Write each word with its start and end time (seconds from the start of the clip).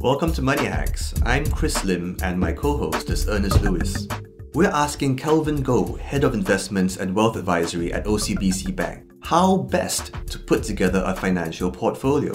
Welcome 0.00 0.32
to 0.34 0.42
Money 0.42 0.64
Hacks. 0.64 1.12
I'm 1.24 1.44
Chris 1.44 1.84
Lim 1.84 2.16
and 2.22 2.38
my 2.38 2.52
co-host 2.52 3.10
is 3.10 3.28
Ernest 3.28 3.60
Lewis. 3.62 4.06
We're 4.54 4.70
asking 4.70 5.16
Kelvin 5.16 5.64
Goh, 5.64 5.98
Head 5.98 6.22
of 6.22 6.34
Investments 6.34 6.98
and 6.98 7.12
Wealth 7.12 7.34
Advisory 7.34 7.92
at 7.92 8.04
OCBC 8.04 8.76
Bank, 8.76 9.10
how 9.24 9.56
best 9.56 10.12
to 10.28 10.38
put 10.38 10.62
together 10.62 11.02
a 11.04 11.16
financial 11.16 11.68
portfolio. 11.72 12.32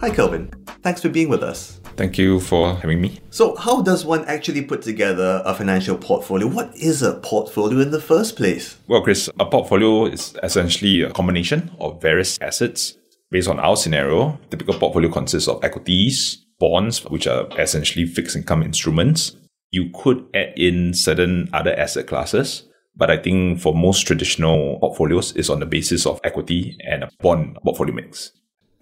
Hi 0.00 0.10
Kelvin, 0.10 0.50
thanks 0.82 1.02
for 1.02 1.08
being 1.08 1.28
with 1.28 1.44
us. 1.44 1.80
Thank 1.96 2.18
you 2.18 2.40
for 2.40 2.74
having 2.74 3.00
me. 3.00 3.20
So, 3.30 3.54
how 3.54 3.80
does 3.80 4.04
one 4.04 4.24
actually 4.24 4.62
put 4.62 4.82
together 4.82 5.40
a 5.44 5.54
financial 5.54 5.96
portfolio? 5.96 6.48
What 6.48 6.76
is 6.76 7.02
a 7.02 7.14
portfolio 7.20 7.78
in 7.78 7.92
the 7.92 8.00
first 8.00 8.34
place? 8.34 8.78
Well, 8.88 9.02
Chris, 9.02 9.30
a 9.38 9.46
portfolio 9.46 10.06
is 10.06 10.36
essentially 10.42 11.02
a 11.02 11.12
combination 11.12 11.70
of 11.78 12.02
various 12.02 12.40
assets. 12.40 12.98
Based 13.30 13.48
on 13.48 13.60
our 13.60 13.76
scenario, 13.76 14.38
typical 14.50 14.74
portfolio 14.74 15.10
consists 15.10 15.48
of 15.48 15.62
equities, 15.64 16.43
bonds, 16.68 17.04
which 17.04 17.26
are 17.26 17.46
essentially 17.58 18.06
fixed 18.06 18.36
income 18.36 18.62
instruments. 18.62 19.36
You 19.70 19.90
could 19.92 20.24
add 20.34 20.54
in 20.56 20.94
certain 20.94 21.48
other 21.52 21.74
asset 21.78 22.06
classes, 22.06 22.68
but 22.96 23.10
I 23.10 23.18
think 23.18 23.60
for 23.60 23.74
most 23.74 24.06
traditional 24.06 24.78
portfolios, 24.78 25.36
it's 25.36 25.50
on 25.50 25.60
the 25.60 25.66
basis 25.66 26.06
of 26.06 26.20
equity 26.24 26.76
and 26.80 27.04
a 27.04 27.10
bond 27.20 27.58
portfolio 27.62 27.94
mix. 27.94 28.32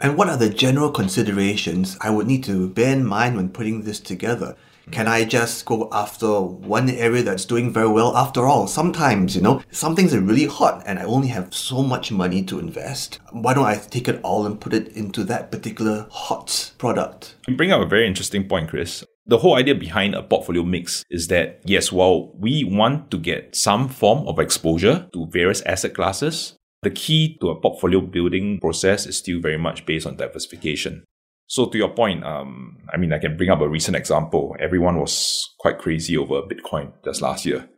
And 0.00 0.16
what 0.16 0.28
are 0.28 0.36
the 0.36 0.48
general 0.48 0.90
considerations 0.90 1.96
I 2.00 2.10
would 2.10 2.26
need 2.26 2.44
to 2.44 2.68
bear 2.68 2.92
in 2.92 3.04
mind 3.04 3.36
when 3.36 3.48
putting 3.48 3.82
this 3.82 4.00
together? 4.00 4.56
Can 4.90 5.06
I 5.06 5.24
just 5.24 5.64
go 5.64 5.88
after 5.92 6.40
one 6.40 6.90
area 6.90 7.22
that's 7.22 7.44
doing 7.44 7.72
very 7.72 7.88
well? 7.88 8.16
After 8.16 8.46
all, 8.46 8.66
sometimes, 8.66 9.36
you 9.36 9.42
know, 9.42 9.62
some 9.70 9.94
things 9.94 10.12
are 10.12 10.20
really 10.20 10.46
hot 10.46 10.82
and 10.86 10.98
I 10.98 11.04
only 11.04 11.28
have 11.28 11.54
so 11.54 11.82
much 11.82 12.10
money 12.10 12.42
to 12.44 12.58
invest. 12.58 13.20
Why 13.30 13.54
don't 13.54 13.64
I 13.64 13.76
take 13.76 14.08
it 14.08 14.20
all 14.22 14.44
and 14.44 14.60
put 14.60 14.74
it 14.74 14.88
into 14.88 15.24
that 15.24 15.50
particular 15.52 16.06
hot 16.10 16.72
product? 16.78 17.36
You 17.46 17.56
bring 17.56 17.72
up 17.72 17.80
a 17.80 17.86
very 17.86 18.06
interesting 18.06 18.48
point, 18.48 18.70
Chris. 18.70 19.04
The 19.24 19.38
whole 19.38 19.54
idea 19.54 19.76
behind 19.76 20.16
a 20.16 20.22
portfolio 20.22 20.64
mix 20.64 21.04
is 21.08 21.28
that, 21.28 21.60
yes, 21.64 21.92
while 21.92 22.32
we 22.36 22.64
want 22.64 23.10
to 23.12 23.18
get 23.18 23.54
some 23.54 23.88
form 23.88 24.26
of 24.26 24.40
exposure 24.40 25.08
to 25.12 25.26
various 25.26 25.62
asset 25.62 25.94
classes, 25.94 26.56
the 26.82 26.90
key 26.90 27.38
to 27.40 27.50
a 27.50 27.60
portfolio 27.60 28.00
building 28.00 28.58
process 28.58 29.06
is 29.06 29.16
still 29.16 29.40
very 29.40 29.58
much 29.58 29.86
based 29.86 30.08
on 30.08 30.16
diversification. 30.16 31.04
So 31.52 31.66
to 31.66 31.76
your 31.76 31.90
point, 31.90 32.24
um, 32.24 32.78
I 32.90 32.96
mean, 32.96 33.12
I 33.12 33.18
can 33.18 33.36
bring 33.36 33.50
up 33.50 33.60
a 33.60 33.68
recent 33.68 33.94
example. 33.94 34.56
Everyone 34.58 34.98
was 34.98 35.54
quite 35.58 35.76
crazy 35.76 36.16
over 36.16 36.40
Bitcoin 36.40 36.92
just 37.04 37.20
last 37.20 37.44
year. 37.44 37.68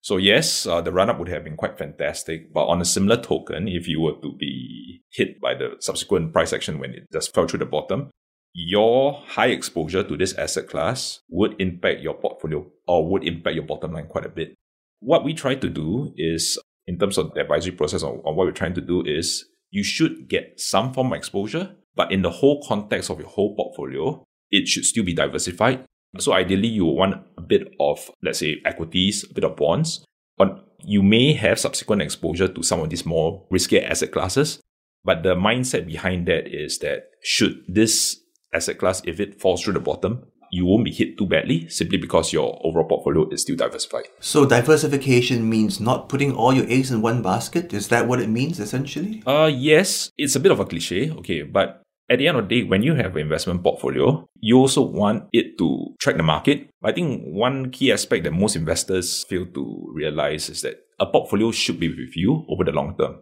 So 0.00 0.16
yes, 0.16 0.66
uh, 0.66 0.80
the 0.80 0.90
run 0.90 1.08
up 1.08 1.20
would 1.20 1.28
have 1.28 1.44
been 1.44 1.56
quite 1.56 1.78
fantastic. 1.78 2.52
But 2.52 2.66
on 2.66 2.80
a 2.80 2.84
similar 2.84 3.22
token, 3.22 3.68
if 3.68 3.86
you 3.86 4.00
were 4.00 4.20
to 4.20 4.34
be 4.36 5.04
hit 5.12 5.40
by 5.40 5.54
the 5.54 5.76
subsequent 5.78 6.32
price 6.32 6.52
action 6.52 6.80
when 6.80 6.90
it 6.90 7.04
just 7.12 7.32
fell 7.32 7.46
through 7.46 7.60
the 7.60 7.66
bottom, 7.66 8.10
your 8.52 9.22
high 9.28 9.50
exposure 9.50 10.02
to 10.02 10.16
this 10.16 10.34
asset 10.34 10.68
class 10.68 11.20
would 11.28 11.54
impact 11.60 12.00
your 12.00 12.14
portfolio 12.14 12.66
or 12.88 13.08
would 13.08 13.22
impact 13.22 13.54
your 13.54 13.64
bottom 13.64 13.92
line 13.92 14.08
quite 14.08 14.26
a 14.26 14.28
bit. 14.28 14.56
What 14.98 15.22
we 15.22 15.34
try 15.34 15.54
to 15.54 15.68
do 15.68 16.12
is 16.16 16.58
in 16.88 16.98
terms 16.98 17.16
of 17.16 17.32
the 17.34 17.42
advisory 17.42 17.76
process 17.76 18.02
on, 18.02 18.22
on 18.24 18.34
what 18.34 18.48
we're 18.48 18.50
trying 18.50 18.74
to 18.74 18.80
do 18.80 19.04
is 19.06 19.44
you 19.70 19.84
should 19.84 20.28
get 20.28 20.58
some 20.58 20.92
form 20.92 21.12
of 21.12 21.16
exposure, 21.16 21.76
but 21.94 22.12
in 22.12 22.22
the 22.22 22.30
whole 22.30 22.62
context 22.66 23.10
of 23.10 23.18
your 23.18 23.28
whole 23.28 23.54
portfolio, 23.56 24.22
it 24.50 24.68
should 24.68 24.84
still 24.84 25.04
be 25.04 25.14
diversified. 25.14 25.84
So 26.18 26.32
ideally, 26.32 26.68
you 26.68 26.86
want 26.86 27.22
a 27.38 27.40
bit 27.40 27.72
of, 27.78 28.10
let's 28.22 28.40
say, 28.40 28.60
equities, 28.64 29.24
a 29.30 29.34
bit 29.34 29.44
of 29.44 29.56
bonds, 29.56 30.04
but 30.36 30.66
you 30.82 31.02
may 31.02 31.34
have 31.34 31.58
subsequent 31.58 32.02
exposure 32.02 32.48
to 32.48 32.62
some 32.62 32.80
of 32.80 32.90
these 32.90 33.06
more 33.06 33.46
risky 33.50 33.80
asset 33.80 34.10
classes. 34.10 34.60
But 35.04 35.22
the 35.22 35.34
mindset 35.34 35.86
behind 35.86 36.26
that 36.26 36.46
is 36.46 36.78
that 36.78 37.10
should 37.22 37.62
this 37.68 38.20
asset 38.52 38.78
class, 38.78 39.02
if 39.04 39.20
it 39.20 39.40
falls 39.40 39.62
through 39.62 39.74
the 39.74 39.80
bottom, 39.80 40.24
you 40.50 40.66
won't 40.66 40.84
be 40.84 40.92
hit 40.92 41.16
too 41.18 41.26
badly 41.26 41.68
simply 41.68 41.98
because 41.98 42.32
your 42.32 42.60
overall 42.64 42.88
portfolio 42.88 43.28
is 43.30 43.42
still 43.42 43.56
diversified. 43.56 44.04
So 44.20 44.46
diversification 44.46 45.48
means 45.48 45.80
not 45.80 46.08
putting 46.08 46.34
all 46.34 46.52
your 46.52 46.66
eggs 46.68 46.90
in 46.90 47.02
one 47.02 47.22
basket. 47.22 47.72
Is 47.72 47.88
that 47.88 48.06
what 48.06 48.20
it 48.20 48.28
means 48.28 48.60
essentially? 48.60 49.22
Uh 49.26 49.50
yes, 49.52 50.10
it's 50.18 50.36
a 50.36 50.40
bit 50.40 50.52
of 50.52 50.60
a 50.60 50.64
cliche, 50.64 51.10
okay, 51.10 51.42
but 51.42 51.82
at 52.10 52.18
the 52.18 52.26
end 52.26 52.36
of 52.36 52.48
the 52.48 52.62
day, 52.62 52.68
when 52.68 52.82
you 52.82 52.94
have 52.96 53.14
an 53.14 53.22
investment 53.22 53.62
portfolio, 53.62 54.28
you 54.40 54.58
also 54.58 54.82
want 54.82 55.28
it 55.32 55.56
to 55.58 55.94
track 56.00 56.16
the 56.16 56.24
market. 56.24 56.68
I 56.82 56.90
think 56.90 57.22
one 57.24 57.70
key 57.70 57.92
aspect 57.92 58.24
that 58.24 58.32
most 58.32 58.56
investors 58.56 59.24
fail 59.28 59.46
to 59.54 59.92
realize 59.94 60.48
is 60.48 60.62
that 60.62 60.80
a 60.98 61.06
portfolio 61.06 61.52
should 61.52 61.78
be 61.78 61.88
with 61.88 62.16
you 62.16 62.44
over 62.48 62.64
the 62.64 62.72
long 62.72 62.96
term 62.96 63.20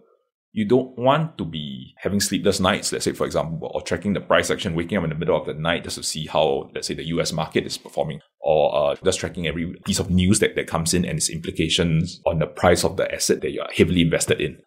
you 0.59 0.65
don't 0.65 0.99
want 0.99 1.39
to 1.39 1.45
be 1.45 1.95
having 1.99 2.19
sleepless 2.19 2.59
nights, 2.59 2.91
let's 2.91 3.05
say, 3.05 3.13
for 3.13 3.25
example, 3.25 3.71
or 3.73 3.81
tracking 3.81 4.13
the 4.13 4.21
price 4.21 4.51
action, 4.51 4.75
waking 4.75 4.99
up 4.99 5.05
in 5.05 5.11
the 5.11 5.15
middle 5.15 5.37
of 5.37 5.47
the 5.47 5.55
night 5.55 5.85
just 5.85 5.97
to 5.97 6.03
see 6.03 6.27
how, 6.27 6.69
let's 6.75 6.89
say, 6.89 6.95
the 6.95 7.07
US 7.07 7.33
market 7.33 7.65
is 7.65 7.79
performing, 7.79 8.19
or 8.41 8.75
uh, 8.75 8.97
just 9.05 9.21
tracking 9.21 9.47
every 9.47 9.73
piece 9.85 10.01
of 10.01 10.11
news 10.11 10.41
that, 10.41 10.57
that 10.57 10.67
comes 10.67 10.95
in 10.95 11.05
and 11.05 11.19
its 11.19 11.31
implications 11.31 12.21
on 12.27 12.41
the 12.41 12.47
price 12.49 12.83
of 12.83 12.97
the 12.97 13.09
asset 13.15 13.41
that 13.43 13.53
you're 13.53 13.71
heavily 13.73 14.01
invested 14.01 14.41
in. 14.41 14.59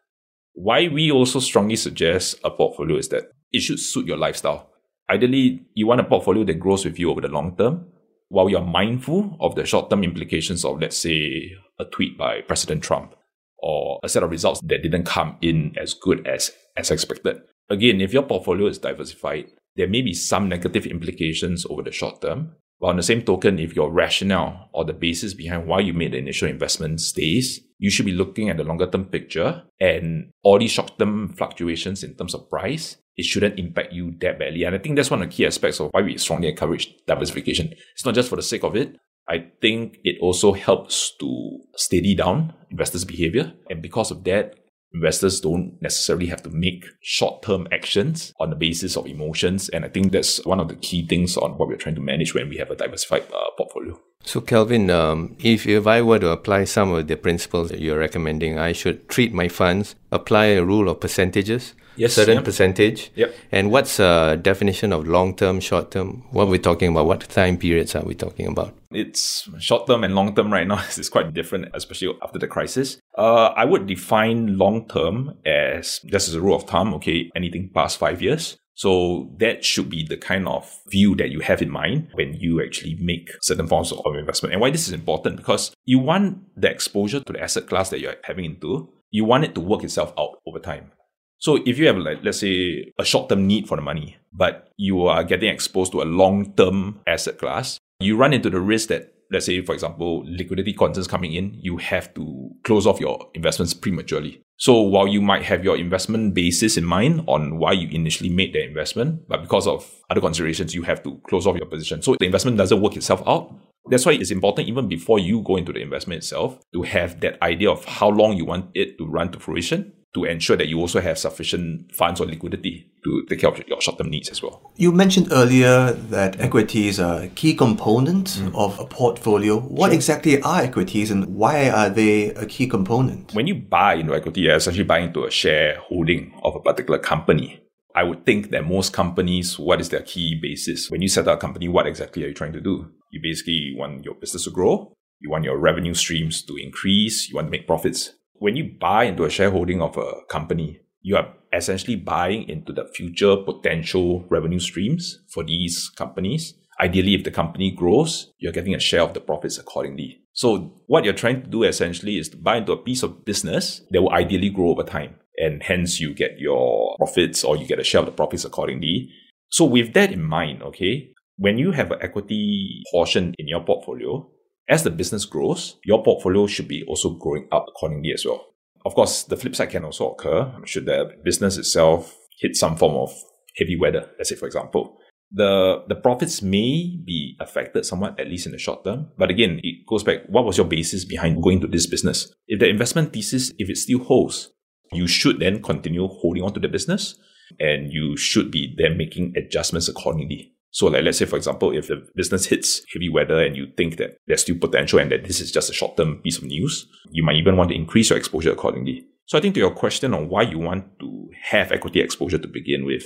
Why 0.54 0.88
we 0.88 1.12
also 1.12 1.42
strongly 1.42 1.76
suggest 1.76 2.40
a 2.46 2.52
portfolio 2.52 2.96
is 2.96 3.10
that 3.10 3.24
it 3.52 3.60
should 3.60 3.82
suit 3.82 4.08
your 4.08 4.18
lifestyle. 4.18 4.70
Ideally, 5.10 5.66
you 5.74 5.88
want 5.88 6.00
a 6.00 6.06
portfolio 6.06 6.46
that 6.46 6.62
grows 6.62 6.86
with 6.86 7.00
you 7.00 7.12
over 7.12 7.20
the 7.20 7.28
long 7.28 7.58
term, 7.58 7.86
while 8.30 8.50
you're 8.50 8.62
mindful 8.62 9.36
of 9.42 9.56
the 9.56 9.66
short 9.66 9.90
term 9.90 10.06
implications 10.06 10.64
of, 10.64 10.80
let's 10.80 10.96
say, 10.96 11.52
a 11.82 11.84
tweet 11.84 12.18
by 12.18 12.40
President 12.48 12.82
Trump 12.82 13.14
or 13.62 14.00
a 14.04 14.10
set 14.10 14.24
of 14.24 14.32
results 14.32 14.60
that 14.62 14.84
didn't 14.84 15.06
come 15.06 15.38
in 15.42 15.74
as 15.80 15.94
good 15.94 16.26
as, 16.28 16.52
as 16.78 16.92
expected. 16.92 17.42
Again, 17.70 18.02
if 18.02 18.14
your 18.14 18.24
portfolio 18.24 18.68
is 18.68 18.80
diversified, 18.80 19.46
there 19.76 19.88
may 19.88 20.02
be 20.02 20.14
some 20.14 20.50
negative 20.50 20.86
implications 20.86 21.66
over 21.70 21.82
the 21.82 21.92
short 21.92 22.22
term. 22.22 22.56
But 22.80 22.88
on 22.88 22.98
the 22.98 23.04
same 23.04 23.22
token, 23.22 23.60
if 23.60 23.76
your 23.76 23.92
rationale 23.92 24.70
or 24.74 24.84
the 24.84 24.94
basis 24.94 25.36
behind 25.36 25.68
why 25.68 25.82
you 25.82 25.94
made 25.94 26.14
the 26.14 26.18
initial 26.18 26.50
investment 26.50 27.00
stays, 27.00 27.60
you 27.78 27.92
should 27.92 28.08
be 28.08 28.12
looking 28.12 28.50
at 28.50 28.58
the 28.58 28.64
longer 28.64 28.88
term 28.88 29.06
picture 29.06 29.64
and 29.80 30.32
all 30.44 30.58
these 30.58 30.72
short 30.72 30.98
term 30.98 31.30
fluctuations 31.38 32.04
in 32.04 32.16
terms 32.16 32.34
of 32.34 32.50
price, 32.50 32.98
it 33.18 33.26
shouldn't 33.26 33.60
impact 33.60 33.94
you 33.94 34.16
that 34.20 34.40
badly. 34.40 34.64
And 34.64 34.76
I 34.76 34.80
think 34.80 34.96
that's 34.96 35.12
one 35.12 35.22
of 35.22 35.30
the 35.30 35.36
key 35.36 35.46
aspects 35.46 35.80
of 35.80 35.90
why 35.92 36.02
we 36.02 36.18
strongly 36.18 36.50
encourage 36.50 36.94
diversification. 37.06 37.74
It's 37.94 38.06
not 38.06 38.16
just 38.16 38.30
for 38.30 38.36
the 38.36 38.42
sake 38.42 38.64
of 38.64 38.76
it, 38.76 38.98
I 39.28 39.46
think 39.62 40.00
it 40.04 40.18
also 40.22 40.54
helps 40.54 41.16
to 41.20 41.60
steady 41.76 42.16
down 42.16 42.54
investors' 42.70 43.06
behavior. 43.06 43.54
And 43.70 43.82
because 43.82 44.12
of 44.12 44.24
that, 44.26 44.56
investors 44.94 45.40
don't 45.40 45.78
necessarily 45.82 46.28
have 46.28 46.44
to 46.44 46.50
make 46.50 46.86
short 47.02 47.42
term 47.44 47.68
actions 47.72 48.34
on 48.40 48.50
the 48.50 48.56
basis 48.56 48.98
of 48.98 49.08
emotions. 49.08 49.70
And 49.70 49.86
I 49.86 49.90
think 49.90 50.12
that's 50.12 50.46
one 50.46 50.60
of 50.60 50.68
the 50.68 50.76
key 50.76 51.06
things 51.06 51.38
on 51.38 51.52
what 51.58 51.68
we're 51.68 51.78
trying 51.78 51.96
to 51.96 52.02
manage 52.02 52.34
when 52.34 52.50
we 52.50 52.58
have 52.58 52.72
a 52.72 52.76
diversified 52.76 53.24
uh, 53.34 53.52
portfolio. 53.58 54.00
So, 54.24 54.42
Kelvin, 54.42 54.90
um, 54.90 55.36
if, 55.40 55.68
if 55.68 55.88
I 55.88 56.02
were 56.02 56.20
to 56.20 56.30
apply 56.30 56.66
some 56.66 56.92
of 56.94 57.08
the 57.08 57.18
principles 57.18 57.70
that 57.70 57.80
you're 57.80 58.00
recommending, 58.00 58.60
I 58.60 58.72
should 58.72 59.10
treat 59.10 59.34
my 59.34 59.48
funds, 59.48 59.96
apply 60.12 60.46
a 60.46 60.64
rule 60.64 60.90
of 60.90 61.00
percentages, 61.00 61.74
yes, 61.96 62.14
certain 62.14 62.36
yep. 62.36 62.44
percentage. 62.44 63.12
Yep. 63.16 63.36
And 63.52 63.72
what's 63.72 64.00
a 64.00 64.38
definition 64.42 64.94
of 64.94 65.08
long 65.08 65.36
term, 65.36 65.60
short 65.60 65.92
term? 65.92 66.24
What 66.32 66.44
are 66.44 66.52
we 66.52 66.60
talking 66.60 66.90
about? 66.90 67.06
What 67.06 67.22
time 67.22 67.58
periods 67.58 67.96
are 67.96 68.04
we 68.04 68.16
talking 68.16 68.48
about? 68.48 68.76
It's 68.92 69.50
short 69.60 69.88
term 69.88 70.04
and 70.04 70.16
long 70.16 70.36
term 70.36 70.52
right 70.52 70.68
now. 70.68 70.84
It's 70.98 71.10
quite 71.10 71.34
different, 71.34 71.70
especially 71.74 72.14
after 72.22 72.40
the 72.40 72.48
crisis. 72.48 72.98
Uh, 73.18 73.54
I 73.56 73.66
would 73.66 73.88
define 73.88 74.58
long 74.58 74.88
term 74.88 75.38
as 75.46 76.00
just 76.06 76.28
as 76.28 76.36
a 76.36 76.42
rule 76.42 76.56
of 76.56 76.64
thumb, 76.64 76.94
okay, 76.96 77.32
anything 77.36 77.70
past 77.74 77.98
five 77.98 78.22
years. 78.22 78.58
So 78.82 79.30
that 79.38 79.64
should 79.64 79.92
be 79.92 80.04
the 80.04 80.18
kind 80.18 80.48
of 80.48 80.68
view 80.88 81.16
that 81.18 81.30
you 81.30 81.40
have 81.42 81.62
in 81.62 81.70
mind 81.70 82.08
when 82.14 82.34
you 82.34 82.64
actually 82.64 82.96
make 82.96 83.30
certain 83.40 83.68
forms 83.68 83.92
of 83.92 84.16
investment. 84.16 84.54
And 84.54 84.60
why 84.60 84.72
this 84.72 84.88
is 84.88 84.94
important 84.94 85.38
because 85.38 85.72
you 85.86 86.00
want 86.00 86.40
the 86.60 86.72
exposure 86.72 87.20
to 87.20 87.32
the 87.32 87.40
asset 87.40 87.68
class 87.68 87.92
that 87.92 88.00
you're 88.00 88.16
having 88.24 88.44
into, 88.44 88.92
you 89.12 89.24
want 89.24 89.44
it 89.44 89.54
to 89.54 89.62
work 89.62 89.84
itself 89.84 90.16
out 90.18 90.40
over 90.48 90.58
time. 90.58 90.90
So 91.38 91.60
if 91.64 91.78
you 91.78 91.86
have 91.86 91.98
like 91.98 92.24
let's 92.24 92.40
say 92.40 92.92
a 92.98 93.06
short-term 93.06 93.46
need 93.46 93.68
for 93.68 93.78
the 93.78 93.84
money, 93.84 94.18
but 94.34 94.72
you 94.78 95.06
are 95.06 95.24
getting 95.24 95.54
exposed 95.54 95.92
to 95.92 96.02
a 96.02 96.10
long-term 96.10 97.02
asset 97.06 97.38
class, 97.38 97.78
you 98.00 98.18
run 98.18 98.34
into 98.34 98.50
the 98.50 98.60
risk 98.60 98.90
that 98.90 99.14
let's 99.32 99.46
say 99.46 99.62
for 99.62 99.74
example 99.74 100.24
liquidity 100.26 100.74
concerns 100.74 101.08
coming 101.08 101.34
in, 101.34 101.58
you 101.60 101.78
have 101.78 102.14
to 102.14 102.52
close 102.64 102.86
off 102.86 103.00
your 103.00 103.30
investments 103.34 103.74
prematurely. 103.74 104.42
So 104.58 104.80
while 104.82 105.08
you 105.08 105.22
might 105.22 105.44
have 105.44 105.64
your 105.64 105.76
investment 105.76 106.36
basis 106.36 106.78
in 106.78 106.86
mind 106.86 107.24
on 107.28 107.58
why 107.58 107.72
you 107.72 107.88
initially 107.90 108.30
made 108.30 108.54
the 108.54 108.64
investment, 108.64 109.28
but 109.28 109.42
because 109.42 109.66
of 109.66 109.90
other 110.10 110.22
considerations, 110.22 110.76
you 110.76 110.84
have 110.84 111.02
to 111.04 111.20
close 111.28 111.48
off 111.48 111.56
your 111.56 111.66
position. 111.66 112.02
So 112.04 112.16
the 112.20 112.26
investment 112.26 112.58
doesn't 112.58 112.80
work 112.80 112.96
itself 112.96 113.24
out. 113.26 113.56
That's 113.90 114.06
why 114.06 114.12
it's 114.12 114.30
important 114.30 114.68
even 114.68 114.88
before 114.88 115.18
you 115.18 115.42
go 115.42 115.56
into 115.56 115.74
the 115.74 115.82
investment 115.82 116.20
itself 116.20 116.60
to 116.74 116.84
have 116.84 117.22
that 117.22 117.42
idea 117.42 117.72
of 117.72 117.84
how 117.86 118.10
long 118.10 118.38
you 118.38 118.46
want 118.46 118.70
it 118.76 119.00
to 119.00 119.08
run 119.08 119.32
to 119.32 119.40
fruition 119.40 119.94
to 120.14 120.26
ensure 120.26 120.58
that 120.58 120.68
you 120.68 120.80
also 120.80 121.00
have 121.00 121.18
sufficient 121.18 121.94
funds 121.96 122.20
or 122.20 122.26
liquidity 122.26 122.92
to 123.04 123.26
take 123.30 123.40
care 123.40 123.50
of 123.50 123.66
your 123.68 123.80
short 123.80 123.98
term 123.98 124.10
needs 124.10 124.30
as 124.30 124.44
well. 124.44 124.72
You 124.76 124.92
mentioned 124.92 125.30
earlier 125.32 125.94
that 125.94 126.40
equities 126.40 127.00
are 127.00 127.24
a 127.24 127.28
key 127.30 127.54
component 127.54 128.28
mm. 128.28 128.54
of 128.54 128.78
a 128.80 128.86
portfolio. 128.86 129.60
What 129.60 129.88
sure. 129.88 129.96
exactly 129.96 130.42
are 130.42 130.62
equities 130.62 131.12
and 131.12 131.26
why 131.28 131.70
are 131.70 131.90
they 131.90 132.32
a 132.32 132.46
key 132.46 132.68
component? 132.68 133.34
When 133.34 133.48
you 133.48 133.56
buy 133.56 133.96
into 133.96 134.14
equity, 134.14 134.42
you're 134.42 134.56
essentially 134.56 134.84
buying 134.84 135.08
into 135.08 135.24
a 135.24 135.32
share 135.32 135.80
holding 135.80 136.34
of 136.44 136.56
a 136.56 136.60
particular 136.60 137.00
company 137.00 137.62
I 137.96 138.04
would 138.04 138.26
think 138.26 138.52
that 138.52 138.66
most 138.66 138.94
companies, 138.94 139.60
what 139.60 139.82
is 139.82 139.90
their 139.90 140.02
key 140.02 140.40
basis? 140.42 140.90
When 140.90 141.02
you 141.02 141.10
set 141.10 141.28
up 141.28 141.38
a 141.38 141.42
company, 141.42 141.68
what 141.68 141.88
exactly 141.88 142.24
are 142.24 142.28
you 142.28 142.34
trying 142.34 142.54
to 142.54 142.62
do? 142.62 142.90
You 143.12 143.20
basically 143.22 143.74
want 143.76 144.06
your 144.06 144.16
business 144.16 144.46
to 144.46 144.52
grow. 144.52 144.94
You 145.20 145.30
want 145.30 145.44
your 145.44 145.60
revenue 145.60 145.94
streams 145.94 146.42
to 146.44 146.56
increase. 146.56 147.30
You 147.30 147.36
want 147.36 147.48
to 147.48 147.52
make 147.52 147.68
profits. 147.68 148.14
When 148.42 148.56
you 148.56 148.72
buy 148.80 149.04
into 149.04 149.24
a 149.24 149.30
shareholding 149.30 149.84
of 149.84 149.96
a 149.98 150.26
company, 150.28 150.80
you 151.04 151.16
are 151.16 151.32
essentially 151.54 151.96
buying 151.96 152.50
into 152.50 152.74
the 152.74 152.86
future 152.86 153.38
potential 153.38 154.26
revenue 154.32 154.58
streams 154.58 155.20
for 155.32 155.44
these 155.44 155.92
companies. 155.96 156.56
Ideally, 156.80 157.14
if 157.14 157.24
the 157.24 157.30
company 157.30 157.70
grows, 157.70 158.34
you're 158.40 158.52
getting 158.52 158.74
a 158.74 158.80
share 158.80 159.04
of 159.04 159.14
the 159.14 159.20
profits 159.20 159.60
accordingly. 159.60 160.24
So 160.34 160.74
what 160.88 161.04
you're 161.04 161.14
trying 161.14 161.44
to 161.44 161.48
do 161.48 161.62
essentially 161.62 162.18
is 162.18 162.30
to 162.30 162.38
buy 162.38 162.58
into 162.58 162.72
a 162.72 162.78
piece 162.78 163.04
of 163.04 163.24
business 163.26 163.84
that 163.92 164.02
will 164.02 164.12
ideally 164.12 164.50
grow 164.50 164.70
over 164.70 164.82
time. 164.82 165.18
And 165.38 165.62
hence 165.62 166.00
you 166.00 166.12
get 166.12 166.40
your 166.40 166.96
profits 166.98 167.44
or 167.44 167.58
you 167.58 167.68
get 167.68 167.78
a 167.78 167.84
share 167.84 168.00
of 168.00 168.08
the 168.08 168.12
profits 168.12 168.44
accordingly. 168.44 169.12
So 169.50 169.66
with 169.66 169.94
that 169.94 170.12
in 170.12 170.24
mind, 170.24 170.64
okay, 170.64 171.14
when 171.38 171.60
you 171.60 171.74
have 171.74 171.92
an 171.92 172.00
equity 172.02 172.82
portion 172.92 173.36
in 173.38 173.48
your 173.48 173.64
portfolio, 173.64 174.28
as 174.72 174.84
the 174.84 174.90
business 174.90 175.26
grows, 175.26 175.78
your 175.84 176.02
portfolio 176.02 176.48
should 176.48 176.68
be 176.68 176.84
also 176.88 177.12
growing 177.12 177.48
up 177.52 177.66
accordingly 177.68 178.14
as 178.14 178.26
well. 178.26 178.48
Of 178.86 178.96
course, 178.96 179.24
the 179.24 179.36
flip 179.36 179.56
side 179.56 179.70
can 179.70 179.84
also 179.84 180.12
occur 180.12 180.52
should 180.66 180.86
the 180.86 181.12
business 181.24 181.58
itself 181.58 182.18
hit 182.40 182.56
some 182.56 182.78
form 182.78 182.96
of 182.96 183.14
heavy 183.58 183.76
weather, 183.76 184.10
let's 184.18 184.30
say 184.30 184.36
for 184.36 184.48
example. 184.48 184.98
The 185.34 185.84
the 185.88 185.96
profits 185.96 186.42
may 186.42 186.98
be 187.06 187.38
affected 187.40 187.86
somewhat, 187.86 188.20
at 188.20 188.28
least 188.28 188.48
in 188.48 188.54
the 188.54 188.58
short 188.58 188.84
term. 188.84 189.12
But 189.18 189.30
again, 189.30 189.60
it 189.64 189.86
goes 189.88 190.04
back, 190.04 190.24
what 190.28 190.46
was 190.46 190.58
your 190.58 190.68
basis 190.68 191.06
behind 191.06 191.44
going 191.44 191.62
to 191.62 191.68
this 191.68 191.86
business? 191.86 192.34
If 192.48 192.60
the 192.60 192.68
investment 192.68 193.14
thesis, 193.14 193.54
if 193.58 193.70
it 193.70 193.78
still 193.78 194.00
holds, 194.00 194.52
you 194.92 195.08
should 195.08 195.40
then 195.40 195.62
continue 195.62 196.08
holding 196.08 196.44
on 196.44 196.54
to 196.54 196.60
the 196.60 196.68
business 196.68 197.16
and 197.60 197.92
you 197.92 198.18
should 198.18 198.52
be 198.52 198.76
then 198.78 198.98
making 198.98 199.34
adjustments 199.38 199.88
accordingly. 199.88 200.51
So 200.72 200.88
like 200.88 201.04
let's 201.04 201.18
say 201.18 201.26
for 201.26 201.36
example, 201.36 201.72
if 201.72 201.88
the 201.88 202.08
business 202.16 202.46
hits 202.46 202.82
heavy 202.94 203.10
weather 203.10 203.44
and 203.44 203.56
you 203.56 203.68
think 203.78 203.98
that 203.98 204.18
there's 204.26 204.42
still 204.42 204.58
potential 204.58 205.00
and 205.00 205.12
that 205.12 205.26
this 205.26 205.42
is 205.42 205.52
just 205.52 205.70
a 205.70 205.74
short-term 205.74 206.22
piece 206.24 206.38
of 206.38 206.46
news, 206.46 206.88
you 207.12 207.24
might 207.24 207.36
even 207.36 207.58
want 207.58 207.70
to 207.70 207.76
increase 207.76 208.10
your 208.10 208.18
exposure 208.18 208.52
accordingly. 208.52 209.06
So 209.26 209.38
I 209.38 209.42
think 209.42 209.54
to 209.56 209.60
your 209.60 209.72
question 209.72 210.14
on 210.14 210.30
why 210.30 210.44
you 210.44 210.60
want 210.60 211.00
to 211.00 211.30
have 211.44 211.72
equity 211.72 212.00
exposure 212.02 212.38
to 212.38 212.48
begin 212.48 212.86
with, 212.86 213.04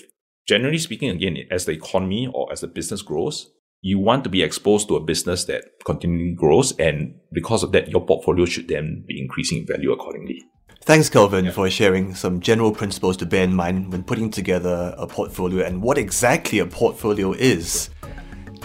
generally 0.48 0.78
speaking, 0.78 1.10
again, 1.10 1.38
as 1.52 1.66
the 1.66 1.74
economy 1.74 2.30
or 2.34 2.52
as 2.52 2.62
the 2.62 2.68
business 2.68 3.02
grows, 3.02 3.52
you 3.82 4.00
want 4.00 4.24
to 4.24 4.30
be 4.30 4.42
exposed 4.42 4.88
to 4.88 4.96
a 4.96 5.04
business 5.04 5.46
that 5.46 5.66
continually 5.86 6.34
grows. 6.34 6.76
And 6.78 7.16
because 7.32 7.62
of 7.62 7.72
that, 7.74 7.90
your 7.90 8.04
portfolio 8.04 8.46
should 8.46 8.68
then 8.68 9.04
be 9.08 9.22
increasing 9.22 9.60
in 9.60 9.68
value 9.68 9.92
accordingly. 9.92 10.42
Thanks, 10.86 11.10
Kelvin, 11.10 11.46
yeah. 11.46 11.52
for 11.52 11.68
sharing 11.68 12.14
some 12.14 12.40
general 12.40 12.72
principles 12.72 13.18
to 13.18 13.26
bear 13.26 13.44
in 13.44 13.56
mind 13.56 13.92
when 13.92 14.04
putting 14.04 14.30
together 14.30 14.94
a 15.00 15.08
portfolio 15.08 15.66
and 15.66 15.82
what 15.82 15.98
exactly 15.98 16.60
a 16.60 16.66
portfolio 16.68 17.34
is. 17.34 17.90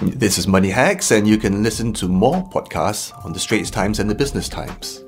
This 0.03 0.37
is 0.37 0.47
Money 0.47 0.69
Hacks, 0.69 1.13
and 1.13 1.27
you 1.27 1.39
can 1.39 1.63
listen 1.63 1.95
to 1.95 2.09
more 2.09 2.47
podcasts 2.51 3.13
on 3.25 3.33
the 3.33 3.39
Straits 3.39 3.71
Times 3.71 4.01
and 4.01 4.11
the 4.11 4.15
Business 4.15 4.51
Times. 4.51 5.03